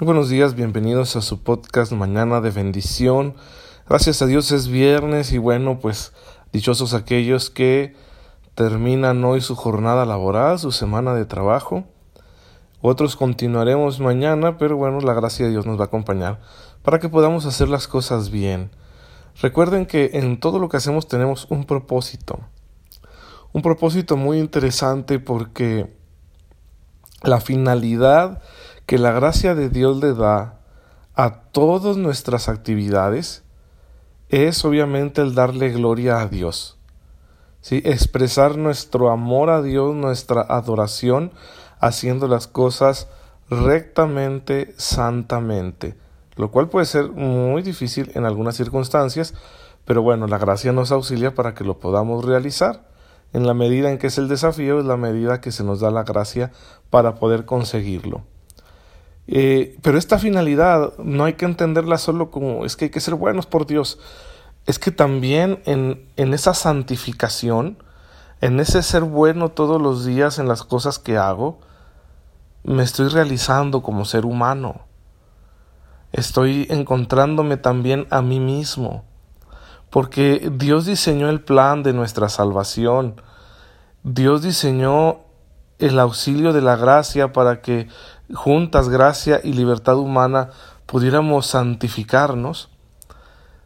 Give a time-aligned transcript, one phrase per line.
[0.00, 3.36] Muy buenos días, bienvenidos a su podcast Mañana de Bendición.
[3.88, 6.12] Gracias a Dios es viernes y bueno, pues
[6.52, 7.94] dichosos aquellos que
[8.56, 11.84] terminan hoy su jornada laboral, su semana de trabajo.
[12.80, 16.40] Otros continuaremos mañana, pero bueno, la gracia de Dios nos va a acompañar
[16.82, 18.72] para que podamos hacer las cosas bien.
[19.40, 22.40] Recuerden que en todo lo que hacemos tenemos un propósito.
[23.52, 25.94] Un propósito muy interesante porque
[27.22, 28.42] la finalidad
[28.86, 30.60] que la gracia de Dios le da
[31.14, 33.44] a todas nuestras actividades
[34.28, 36.78] es obviamente el darle gloria a Dios.
[37.60, 37.80] ¿sí?
[37.84, 41.32] Expresar nuestro amor a Dios, nuestra adoración,
[41.78, 43.08] haciendo las cosas
[43.48, 45.96] rectamente, santamente,
[46.36, 49.34] lo cual puede ser muy difícil en algunas circunstancias,
[49.84, 52.88] pero bueno, la gracia nos auxilia para que lo podamos realizar.
[53.32, 55.90] En la medida en que es el desafío, es la medida que se nos da
[55.90, 56.52] la gracia
[56.90, 58.22] para poder conseguirlo.
[59.26, 63.14] Eh, pero esta finalidad no hay que entenderla solo como es que hay que ser
[63.14, 63.98] buenos por Dios.
[64.66, 67.78] Es que también en, en esa santificación,
[68.40, 71.58] en ese ser bueno todos los días en las cosas que hago,
[72.64, 74.82] me estoy realizando como ser humano.
[76.12, 79.04] Estoy encontrándome también a mí mismo.
[79.90, 83.20] Porque Dios diseñó el plan de nuestra salvación.
[84.02, 85.23] Dios diseñó
[85.78, 87.88] el auxilio de la gracia para que
[88.32, 90.50] juntas gracia y libertad humana
[90.86, 92.70] pudiéramos santificarnos,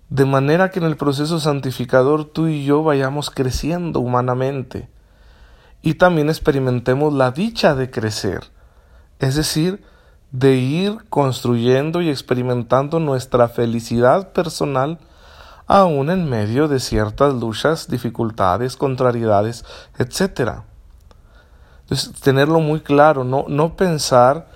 [0.08, 4.88] de manera que en el proceso santificador tú y yo vayamos creciendo humanamente
[5.82, 8.44] y también experimentemos la dicha de crecer,
[9.18, 9.82] es decir,
[10.30, 14.98] de ir construyendo y experimentando nuestra felicidad personal
[15.66, 19.64] aún en medio de ciertas luchas, dificultades, contrariedades,
[19.98, 20.62] etc.
[21.88, 24.46] Entonces, tenerlo muy claro, no, no pensar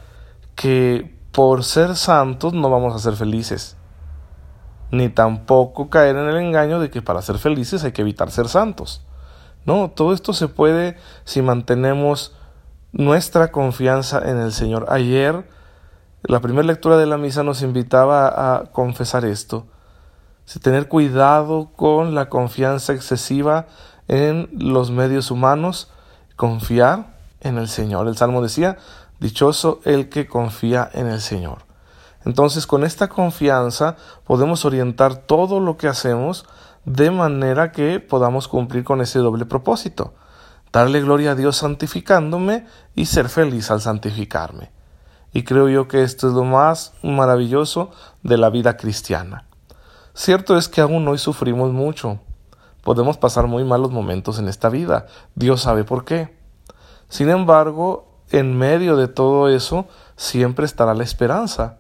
[0.55, 3.79] que por ser santos no vamos a ser felices,
[4.91, 8.49] ni tampoco caer en el engaño de que para ser felices hay que evitar ser
[8.49, 9.07] santos.
[9.65, 12.37] No, todo esto se puede si mantenemos
[12.93, 14.85] nuestra confianza en el Señor.
[14.91, 15.49] Ayer,
[16.25, 19.67] la primera lectura de la misa nos invitaba a confesar esto,
[20.45, 23.69] si tener cuidado con la confianza excesiva
[24.07, 25.91] en los medios humanos,
[26.37, 27.12] confiar
[27.43, 28.09] en el Señor.
[28.09, 28.79] El Salmo decía,
[29.21, 31.59] dichoso el que confía en el Señor.
[32.25, 36.47] Entonces con esta confianza podemos orientar todo lo que hacemos
[36.85, 40.15] de manera que podamos cumplir con ese doble propósito,
[40.73, 44.71] darle gloria a Dios santificándome y ser feliz al santificarme.
[45.33, 47.91] Y creo yo que esto es lo más maravilloso
[48.23, 49.47] de la vida cristiana.
[50.15, 52.21] Cierto es que aún hoy sufrimos mucho.
[52.83, 55.07] Podemos pasar muy malos momentos en esta vida.
[55.35, 56.37] Dios sabe por qué.
[57.13, 59.87] Sin embargo, en medio de todo eso,
[60.17, 61.77] siempre estará la esperanza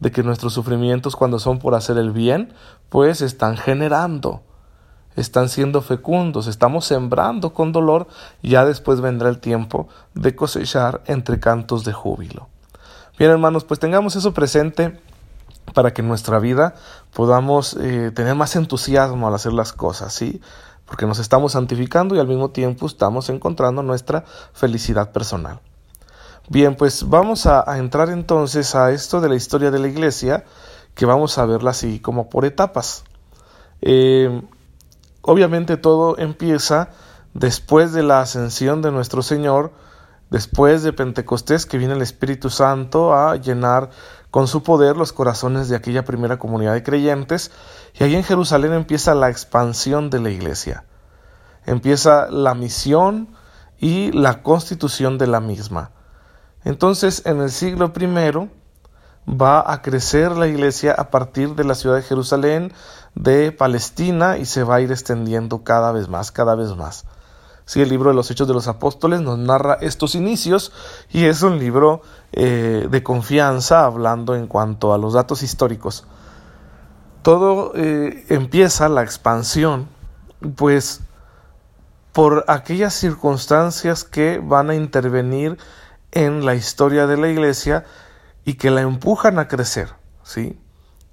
[0.00, 2.52] de que nuestros sufrimientos cuando son por hacer el bien,
[2.90, 4.42] pues están generando,
[5.14, 8.06] están siendo fecundos, estamos sembrando con dolor
[8.42, 12.48] ya después vendrá el tiempo de cosechar entre cantos de júbilo.
[13.18, 15.00] Bien hermanos, pues tengamos eso presente
[15.72, 16.74] para que en nuestra vida
[17.14, 20.42] podamos eh, tener más entusiasmo al hacer las cosas, ¿sí?
[20.86, 25.60] Porque nos estamos santificando y al mismo tiempo estamos encontrando nuestra felicidad personal.
[26.48, 30.44] Bien, pues vamos a, entrar entonces a esto de la historia de la iglesia,
[30.94, 33.02] que vamos a verla así como por etapas.
[33.82, 34.42] Eh,
[35.22, 36.90] obviamente todo empieza
[37.34, 39.72] después de la ascensión de nuestro Señor,
[40.30, 43.90] después de Pentecostés, que viene el Espíritu Santo a llenar
[44.36, 47.50] con su poder los corazones de aquella primera comunidad de creyentes,
[47.94, 50.84] y ahí en Jerusalén empieza la expansión de la iglesia,
[51.64, 53.34] empieza la misión
[53.78, 55.92] y la constitución de la misma.
[56.64, 58.50] Entonces, en el siglo I
[59.26, 62.74] va a crecer la iglesia a partir de la ciudad de Jerusalén,
[63.14, 67.06] de Palestina, y se va a ir extendiendo cada vez más, cada vez más.
[67.66, 70.72] Sí, el libro de los Hechos de los Apóstoles nos narra estos inicios
[71.10, 72.00] y es un libro
[72.30, 76.06] eh, de confianza hablando en cuanto a los datos históricos.
[77.22, 79.88] Todo eh, empieza la expansión,
[80.54, 81.00] pues
[82.12, 85.58] por aquellas circunstancias que van a intervenir
[86.12, 87.84] en la historia de la iglesia
[88.44, 89.88] y que la empujan a crecer,
[90.22, 90.56] ¿sí?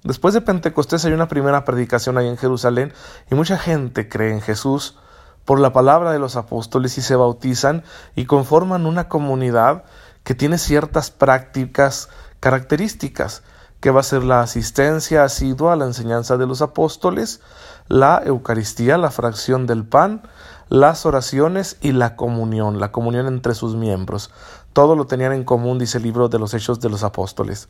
[0.04, 2.92] Después de Pentecostés hay una primera predicación ahí en Jerusalén
[3.28, 4.96] y mucha gente cree en Jesús
[5.44, 9.84] por la palabra de los apóstoles y se bautizan y conforman una comunidad
[10.22, 12.08] que tiene ciertas prácticas
[12.40, 13.42] características,
[13.80, 17.40] que va a ser la asistencia asidua a la enseñanza de los apóstoles,
[17.88, 20.22] la Eucaristía, la fracción del pan,
[20.70, 24.30] las oraciones y la comunión, la comunión entre sus miembros.
[24.72, 27.68] Todo lo tenían en común, dice el libro de los Hechos de los Apóstoles.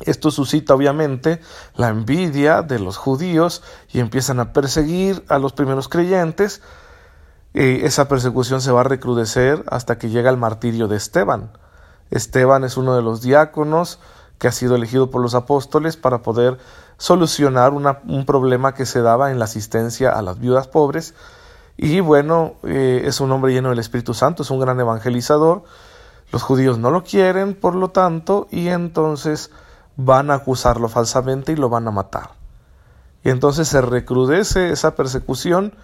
[0.00, 1.40] Esto suscita obviamente
[1.76, 3.62] la envidia de los judíos
[3.92, 6.62] y empiezan a perseguir a los primeros creyentes.
[7.54, 11.52] Y esa persecución se va a recrudecer hasta que llega el martirio de Esteban.
[12.10, 13.98] Esteban es uno de los diáconos
[14.38, 16.58] que ha sido elegido por los apóstoles para poder
[16.96, 21.14] solucionar un problema que se daba en la asistencia a las viudas pobres.
[21.76, 25.64] Y bueno, eh, es un hombre lleno del Espíritu Santo, es un gran evangelizador.
[26.32, 29.50] Los judíos no lo quieren, por lo tanto, y entonces
[29.96, 32.30] van a acusarlo falsamente y lo van a matar.
[33.24, 35.74] Y entonces se recrudece esa persecución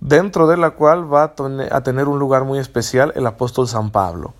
[0.00, 1.34] dentro de la cual va
[1.70, 4.34] a tener un lugar muy especial el apóstol San Pablo.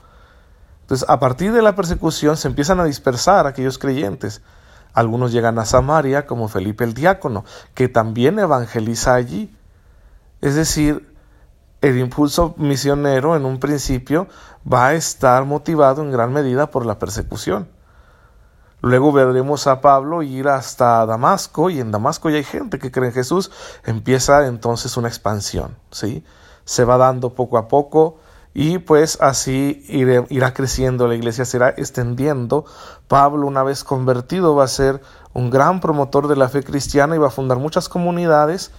[0.83, 4.43] Entonces, a partir de la persecución se empiezan a dispersar aquellos creyentes.
[4.93, 7.45] Algunos llegan a Samaria, como Felipe el diácono,
[7.75, 9.55] que también evangeliza allí.
[10.41, 11.13] Es decir,
[11.81, 14.29] el impulso misionero en un principio
[14.71, 17.69] va a estar motivado en gran medida por la persecución.
[18.87, 23.09] Luego veremos a Pablo ir hasta Damasco y en Damasco ya hay gente que cree
[23.09, 23.51] en Jesús.
[23.85, 26.23] Empieza entonces una expansión, ¿sí?
[26.65, 28.19] Se va dando poco a poco
[28.55, 32.65] y pues así irá creciendo la iglesia, se irá extendiendo.
[33.09, 35.03] Pablo una vez convertido va a ser
[35.35, 38.71] un gran promotor de la fe cristiana y va a fundar muchas comunidades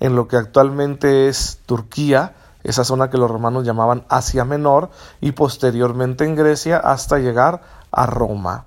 [0.00, 4.90] en lo que actualmente es Turquía, esa zona que los romanos llamaban Asia Menor
[5.22, 8.66] y posteriormente en Grecia hasta llegar a Roma.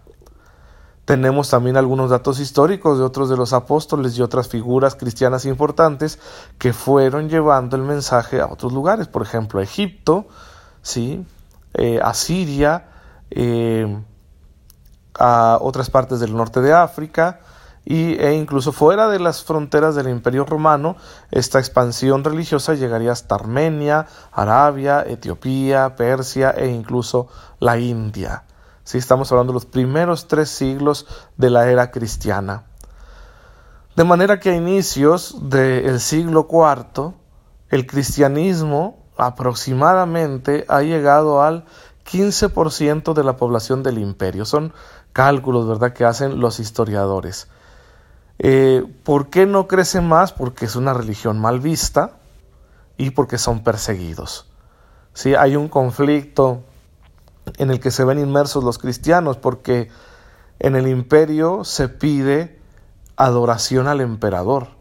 [1.10, 6.20] Tenemos también algunos datos históricos de otros de los apóstoles y otras figuras cristianas importantes
[6.60, 10.28] que fueron llevando el mensaje a otros lugares, por ejemplo a Egipto,
[10.84, 11.26] ¿sí?
[11.74, 12.90] Eh, a Siria,
[13.32, 14.04] eh,
[15.16, 17.40] a otras partes del norte de África
[17.84, 20.96] y, e incluso fuera de las fronteras del Imperio Romano,
[21.32, 27.30] esta expansión religiosa llegaría hasta Armenia, Arabia, Etiopía, Persia e incluso
[27.60, 28.44] la India.
[28.98, 31.06] Estamos hablando de los primeros tres siglos
[31.38, 32.64] de la era cristiana.
[33.96, 37.14] De manera que a inicios del siglo IV,
[37.70, 41.66] el cristianismo aproximadamente ha llegado al
[42.10, 44.46] 15% de la población del imperio.
[44.46, 44.74] Son
[45.14, 47.48] cálculos, ¿verdad?, que hacen los historiadores.
[48.40, 50.32] Eh, ¿Por qué no crece más?
[50.32, 52.14] Porque es una religión mal vista
[52.98, 54.48] y porque son perseguidos.
[55.14, 55.36] ¿Sí?
[55.36, 56.64] Hay un conflicto
[57.58, 59.90] en el que se ven inmersos los cristianos, porque
[60.60, 62.60] en el imperio se pide
[63.16, 64.80] adoración al emperador.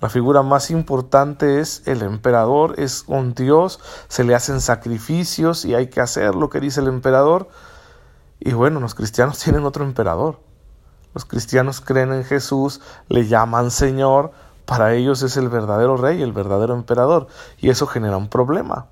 [0.00, 5.74] La figura más importante es el emperador, es un dios, se le hacen sacrificios y
[5.74, 7.48] hay que hacer lo que dice el emperador.
[8.38, 10.40] Y bueno, los cristianos tienen otro emperador.
[11.12, 14.32] Los cristianos creen en Jesús, le llaman Señor,
[14.64, 17.26] para ellos es el verdadero rey, el verdadero emperador,
[17.58, 18.86] y eso genera un problema.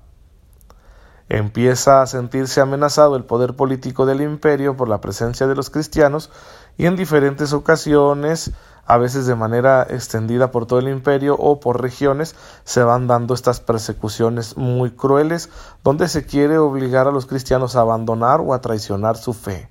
[1.29, 6.31] Empieza a sentirse amenazado el poder político del imperio por la presencia de los cristianos
[6.75, 8.51] y en diferentes ocasiones,
[8.87, 13.35] a veces de manera extendida por todo el imperio o por regiones, se van dando
[13.35, 15.51] estas persecuciones muy crueles
[15.83, 19.69] donde se quiere obligar a los cristianos a abandonar o a traicionar su fe.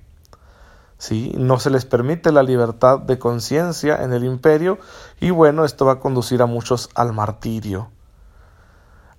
[0.97, 1.33] ¿Sí?
[1.37, 4.77] No se les permite la libertad de conciencia en el imperio
[5.19, 7.89] y bueno, esto va a conducir a muchos al martirio.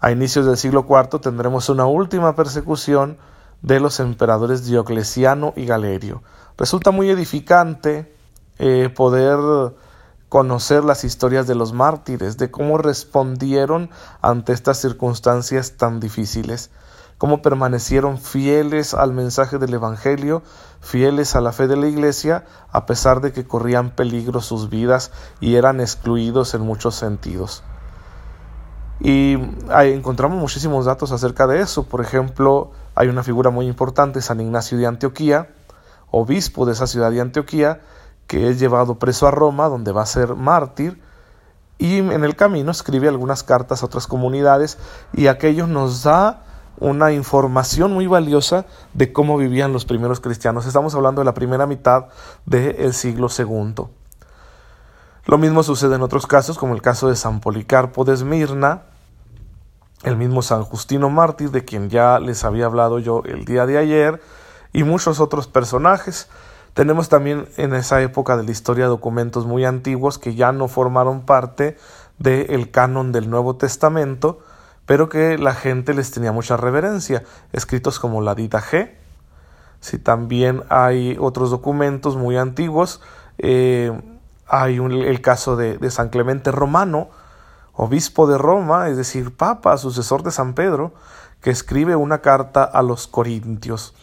[0.01, 3.19] A inicios del siglo IV tendremos una última persecución
[3.61, 6.23] de los emperadores Diocleciano y Galerio.
[6.57, 8.11] Resulta muy edificante
[8.59, 9.75] eh, poder
[10.31, 13.91] conocer las historias de los mártires, de cómo respondieron
[14.23, 16.71] ante estas circunstancias tan difíciles,
[17.19, 20.43] cómo permanecieron fieles al mensaje del Evangelio,
[20.81, 25.11] fieles a la fe de la Iglesia, a pesar de que corrían peligro sus vidas
[25.41, 27.63] y eran excluidos en muchos sentidos.
[29.01, 29.39] Y
[29.71, 31.85] ahí encontramos muchísimos datos acerca de eso.
[31.85, 35.49] Por ejemplo, hay una figura muy importante, San Ignacio de Antioquía,
[36.11, 37.81] obispo de esa ciudad de Antioquía,
[38.27, 41.01] que es llevado preso a Roma, donde va a ser mártir,
[41.79, 44.77] y en el camino escribe algunas cartas a otras comunidades,
[45.15, 46.43] y aquello nos da
[46.79, 50.67] una información muy valiosa de cómo vivían los primeros cristianos.
[50.67, 52.07] Estamos hablando de la primera mitad
[52.45, 54.00] del siglo II.
[55.27, 58.83] Lo mismo sucede en otros casos, como el caso de San Policarpo de Esmirna,
[60.03, 63.79] el mismo San Justino Mártir, de quien ya les había hablado yo el día de
[63.79, 64.21] ayer,
[64.73, 66.29] y muchos otros personajes.
[66.75, 71.23] Tenemos también en esa época de la historia documentos muy antiguos que ya no formaron
[71.23, 71.77] parte
[72.19, 74.41] del canon del Nuevo Testamento,
[74.87, 78.93] pero que la gente les tenía mucha reverencia, escritos como la Dita G.
[79.81, 83.01] Si también hay otros documentos muy antiguos,
[83.39, 83.99] eh,
[84.51, 87.09] hay el caso de, de San Clemente Romano,
[87.73, 90.93] obispo de Roma, es decir, papa, sucesor de San Pedro,
[91.41, 93.95] que escribe una carta a los corintios.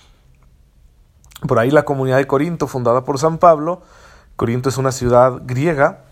[1.47, 3.83] Por ahí la comunidad de Corinto, fundada por San Pablo,
[4.35, 6.05] Corinto es una ciudad griega,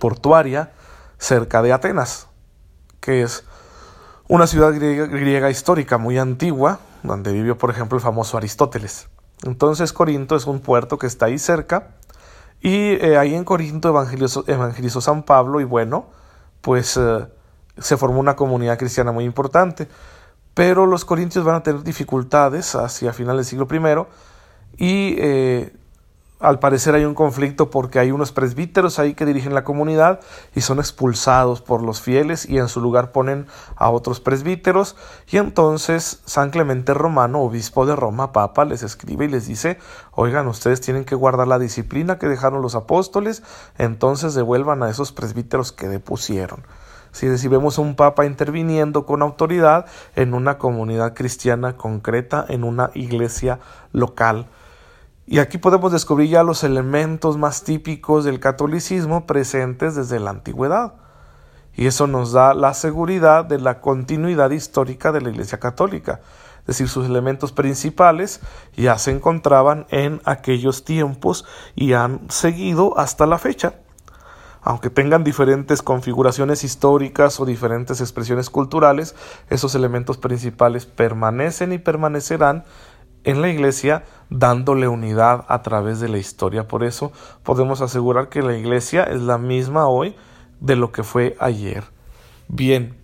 [0.00, 0.72] portuaria,
[1.18, 2.28] cerca de Atenas,
[3.00, 3.44] que es
[4.28, 9.08] una ciudad griega, histórica muy antigua, donde vivió, por ejemplo, el famoso Aristóteles.
[9.44, 11.94] Entonces Corinto es un puerto que está ahí cerca,
[12.60, 16.06] y eh, ahí en Corinto evangelizó, San Pablo, y bueno,
[16.60, 17.26] pues eh,
[17.78, 19.88] se formó una comunidad cristiana muy importante.
[20.54, 24.06] Pero los corintios van a tener dificultades hacia finales del siglo
[24.76, 25.72] I y eh,
[26.40, 30.20] al parecer hay un conflicto porque hay unos presbíteros ahí que dirigen la comunidad
[30.54, 34.94] y son expulsados por los fieles y en su lugar ponen a otros presbíteros
[35.28, 39.78] y entonces San Clemente Romano, obispo de Roma, papa, les escribe y les dice,
[40.12, 43.42] oigan, ustedes tienen que guardar la disciplina que dejaron los apóstoles,
[43.76, 46.62] entonces devuelvan a esos presbíteros que depusieron.
[47.10, 52.90] Si, si vemos un papa interviniendo con autoridad en una comunidad cristiana concreta, en una
[52.94, 53.58] iglesia
[53.92, 54.46] local,
[55.30, 60.94] y aquí podemos descubrir ya los elementos más típicos del catolicismo presentes desde la antigüedad.
[61.74, 66.22] Y eso nos da la seguridad de la continuidad histórica de la Iglesia Católica.
[66.60, 68.40] Es decir, sus elementos principales
[68.74, 71.44] ya se encontraban en aquellos tiempos
[71.74, 73.74] y han seguido hasta la fecha.
[74.62, 79.14] Aunque tengan diferentes configuraciones históricas o diferentes expresiones culturales,
[79.50, 82.64] esos elementos principales permanecen y permanecerán
[83.24, 86.68] en la iglesia dándole unidad a través de la historia.
[86.68, 90.14] Por eso podemos asegurar que la iglesia es la misma hoy
[90.60, 91.84] de lo que fue ayer.
[92.48, 92.96] Bien,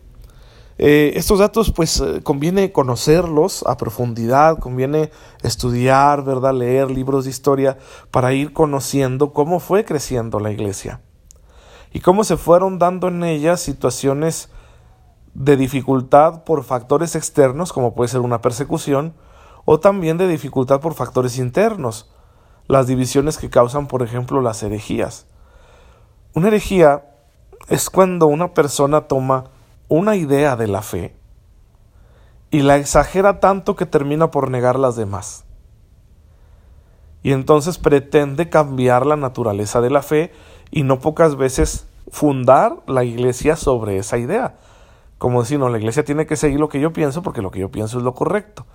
[0.76, 5.10] eh, estos datos pues eh, conviene conocerlos a profundidad, conviene
[5.42, 6.52] estudiar, ¿verdad?
[6.52, 7.78] leer libros de historia
[8.10, 11.00] para ir conociendo cómo fue creciendo la iglesia
[11.92, 14.50] y cómo se fueron dando en ella situaciones
[15.34, 19.14] de dificultad por factores externos como puede ser una persecución,
[19.64, 22.10] o también de dificultad por factores internos,
[22.66, 25.26] las divisiones que causan, por ejemplo, las herejías.
[26.34, 27.04] Una herejía
[27.68, 29.44] es cuando una persona toma
[29.88, 31.14] una idea de la fe
[32.50, 35.44] y la exagera tanto que termina por negar las demás.
[37.22, 40.32] Y entonces pretende cambiar la naturaleza de la fe
[40.70, 44.56] y no pocas veces fundar la iglesia sobre esa idea.
[45.18, 47.60] Como decir, no, la iglesia tiene que seguir lo que yo pienso porque lo que
[47.60, 48.66] yo pienso es lo correcto.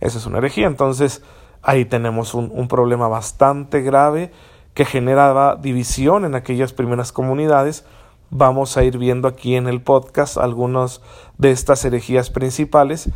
[0.00, 0.66] Eso es una herejía.
[0.66, 1.22] Entonces
[1.62, 4.30] ahí tenemos un, problema bastante grave
[4.74, 7.84] que generaba división en aquellas primeras comunidades.
[8.30, 11.00] Vamos a ir viendo aquí en el podcast algunas
[11.38, 13.10] de estas herejías principales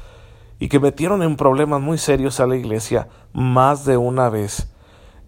[0.59, 4.69] y que metieron en problemas muy serios a la iglesia más de una vez.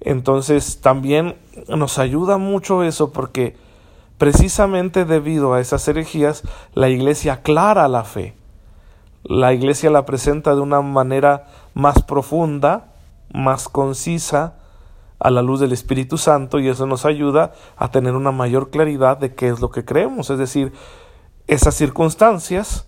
[0.00, 1.36] Entonces también
[1.68, 3.56] nos ayuda mucho eso porque
[4.18, 6.42] precisamente debido a esas herejías
[6.74, 8.34] la iglesia aclara la fe
[9.24, 12.92] la iglesia la presenta de una manera más profunda,
[13.32, 14.54] más concisa,
[15.18, 19.16] a la luz del Espíritu Santo y eso nos ayuda a tener una mayor claridad
[19.16, 20.28] de qué es lo que creemos.
[20.28, 20.72] Es decir,
[21.46, 22.86] esas circunstancias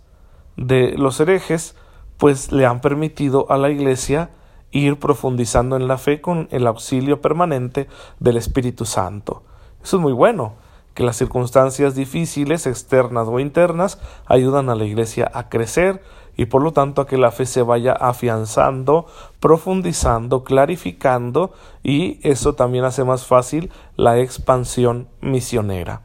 [0.56, 1.76] de los herejes
[2.18, 4.30] pues le han permitido a la iglesia
[4.70, 7.88] ir profundizando en la fe con el auxilio permanente
[8.20, 9.42] del Espíritu Santo.
[9.82, 10.54] Eso es muy bueno,
[10.92, 16.02] que las circunstancias difíciles, externas o internas, ayudan a la iglesia a crecer
[16.36, 19.06] y por lo tanto a que la fe se vaya afianzando,
[19.40, 21.52] profundizando, clarificando
[21.82, 26.02] y eso también hace más fácil la expansión misionera.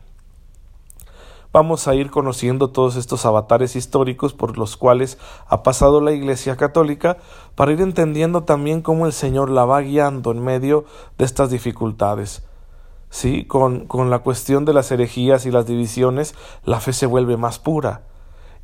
[1.53, 5.17] Vamos a ir conociendo todos estos avatares históricos por los cuales
[5.50, 7.17] ha pasado la Iglesia Católica
[7.55, 10.85] para ir entendiendo también cómo el Señor la va guiando en medio
[11.17, 12.43] de estas dificultades.
[13.09, 17.35] Sí, con, con la cuestión de las herejías y las divisiones, la fe se vuelve
[17.35, 18.03] más pura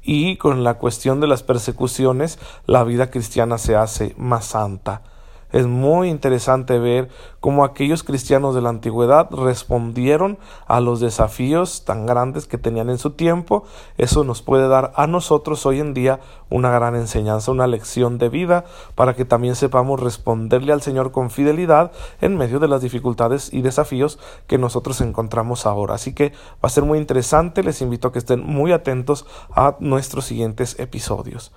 [0.07, 5.01] y con la cuestión de las persecuciones la vida cristiana se hace más santa.
[5.51, 7.07] Es muy interesante ver
[7.39, 10.37] cómo aquellos cristianos de la antigüedad respondieron
[10.67, 13.63] a los desafíos tan grandes que tenían en su tiempo.
[13.97, 18.27] Eso nos puede dar a nosotros hoy en día una gran enseñanza, una lección de
[18.27, 23.53] vida para que también sepamos responderle al Señor con fidelidad en medio de las dificultades
[23.53, 25.95] y desafíos que nosotros encontramos ahora.
[25.95, 27.63] Así que va a ser muy interesante.
[27.63, 29.25] Les invito a que estén muy atentos
[29.55, 31.53] a nuestros siguientes episodios.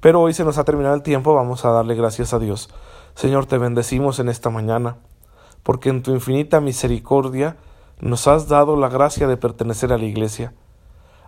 [0.00, 2.68] Pero hoy se nos ha terminado el tiempo, vamos a darle gracias a Dios.
[3.18, 4.98] Señor, te bendecimos en esta mañana,
[5.64, 7.56] porque en tu infinita misericordia
[7.98, 10.54] nos has dado la gracia de pertenecer a la Iglesia.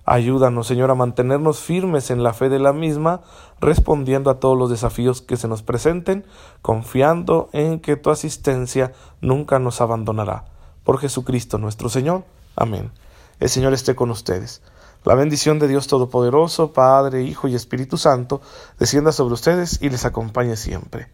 [0.04, 3.22] Ayúdanos, Señor, a mantenernos firmes en la fe de la misma,
[3.60, 6.24] respondiendo a todos los desafíos que se nos presenten,
[6.62, 10.44] confiando en que tu asistencia nunca nos abandonará.
[10.84, 12.22] Por Jesucristo nuestro Señor.
[12.54, 12.92] Amén.
[13.40, 14.62] El Señor esté con ustedes.
[15.02, 18.40] La bendición de Dios Todopoderoso, Padre, Hijo y Espíritu Santo,
[18.78, 21.08] descienda sobre ustedes y les acompañe siempre.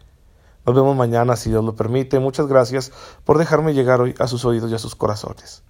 [0.66, 2.18] Nos vemos mañana si Dios lo permite.
[2.18, 2.92] Muchas gracias
[3.24, 5.62] por dejarme llegar hoy a sus oídos y a sus corazones.